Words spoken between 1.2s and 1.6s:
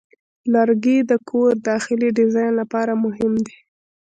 کور